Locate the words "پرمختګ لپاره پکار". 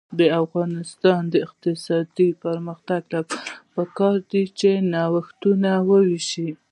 2.43-4.17